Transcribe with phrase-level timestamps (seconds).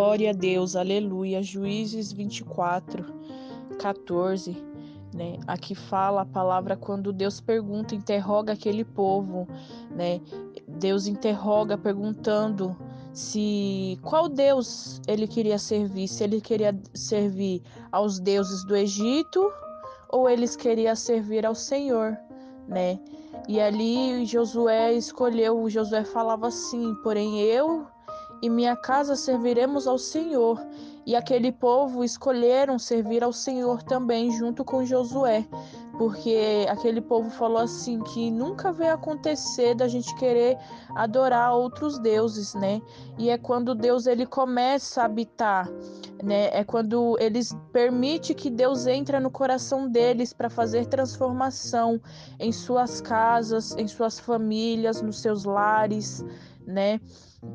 [0.00, 1.42] glória a Deus, aleluia.
[1.42, 3.04] Juízes 24,
[3.78, 4.56] 14.
[5.14, 5.36] Né?
[5.46, 9.46] Aqui fala a palavra quando Deus pergunta, interroga aquele povo,
[9.90, 10.22] né?
[10.66, 12.74] Deus interroga perguntando
[13.12, 17.62] se qual Deus ele queria servir, se ele queria servir
[17.92, 19.52] aos deuses do Egito
[20.08, 22.16] ou eles queriam servir ao Senhor,
[22.66, 22.98] né?
[23.46, 27.86] E ali Josué escolheu, Josué falava assim: "Porém eu
[28.42, 30.60] e minha casa serviremos ao Senhor".
[31.06, 35.46] E aquele povo escolheram servir ao Senhor também junto com Josué
[36.00, 40.56] porque aquele povo falou assim que nunca vai acontecer da gente querer
[40.94, 42.80] adorar outros deuses, né?
[43.18, 45.68] E é quando Deus ele começa a habitar,
[46.24, 46.48] né?
[46.58, 52.00] É quando eles permite que Deus entre no coração deles para fazer transformação
[52.38, 56.24] em suas casas, em suas famílias, nos seus lares,
[56.66, 56.98] né?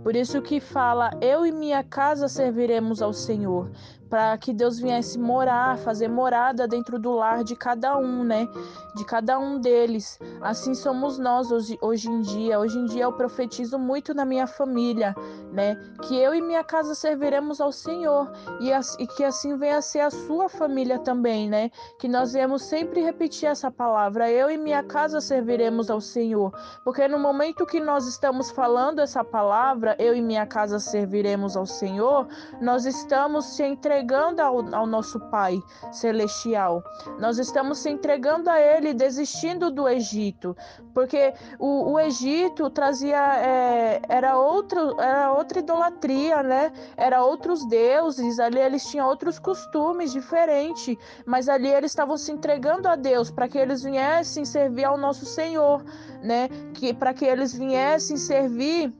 [0.03, 3.71] Por isso que fala: Eu e minha casa serviremos ao Senhor
[4.15, 8.47] para que Deus viesse morar, fazer morada dentro do lar de cada um, né?
[8.95, 10.19] De cada um deles.
[10.41, 12.59] Assim somos nós hoje, hoje em dia.
[12.59, 15.13] Hoje em dia eu profetizo muito na minha família,
[15.51, 15.75] né?
[16.03, 19.99] Que eu e minha casa serviremos ao Senhor e, e que assim venha a ser
[19.99, 21.69] a sua família também, né?
[21.99, 26.53] Que nós viemos sempre repetir essa palavra: eu e minha casa serviremos ao Senhor.
[26.83, 31.65] Porque no momento que nós estamos falando essa palavra, eu e minha casa serviremos ao
[31.65, 32.27] Senhor,
[32.61, 36.83] nós estamos se entregando ao, ao nosso Pai Celestial.
[37.19, 40.55] Nós estamos se entregando a Ele, desistindo do Egito,
[40.93, 46.71] porque o, o Egito trazia é, era outro era outra idolatria, né?
[46.97, 48.39] Era outros deuses.
[48.39, 53.47] Ali eles tinham outros costumes diferentes, mas ali eles estavam se entregando a Deus para
[53.47, 55.83] que eles viessem servir ao nosso Senhor,
[56.21, 56.49] né?
[56.73, 58.93] Que para que eles viessem servir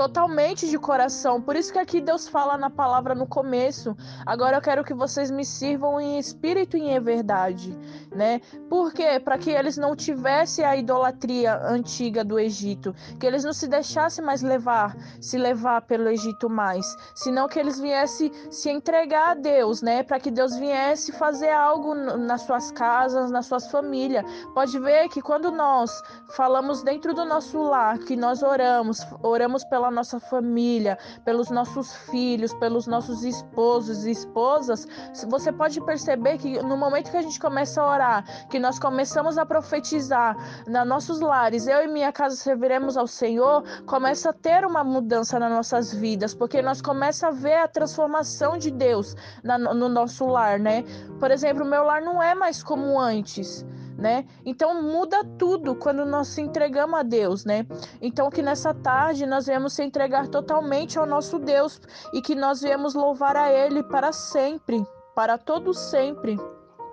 [0.00, 1.42] totalmente de coração.
[1.42, 3.94] Por isso que aqui Deus fala na palavra no começo.
[4.24, 7.78] Agora eu quero que vocês me sirvam em espírito e em verdade,
[8.10, 8.40] né?
[8.70, 9.20] Por quê?
[9.20, 14.24] Para que eles não tivessem a idolatria antiga do Egito, que eles não se deixassem
[14.24, 19.82] mais levar, se levar pelo Egito mais, senão que eles viessem se entregar a Deus,
[19.82, 20.02] né?
[20.02, 24.24] Para que Deus viesse fazer algo nas suas casas, nas suas famílias.
[24.54, 25.90] Pode ver que quando nós
[26.30, 31.92] falamos dentro do nosso lar, que nós oramos, oramos pela pela nossa família, pelos nossos
[32.10, 34.86] filhos, pelos nossos esposos e esposas,
[35.28, 39.36] você pode perceber que no momento que a gente começa a orar, que nós começamos
[39.36, 40.36] a profetizar
[40.66, 45.38] nos nossos lares, eu e minha casa serviremos ao Senhor, começa a ter uma mudança
[45.38, 50.24] nas nossas vidas, porque nós começa a ver a transformação de Deus na, no nosso
[50.26, 50.84] lar, né?
[51.18, 53.64] Por exemplo, meu lar não é mais como antes
[54.00, 54.26] né?
[54.44, 57.66] Então muda tudo quando nós se entregamos a Deus, né?
[58.00, 61.80] Então que nessa tarde nós viemos se entregar totalmente ao nosso Deus
[62.12, 64.84] e que nós viemos louvar a Ele para sempre,
[65.14, 66.38] para todo sempre.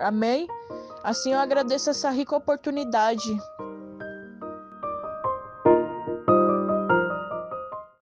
[0.00, 0.46] Amém?
[1.02, 3.36] Assim eu agradeço essa rica oportunidade.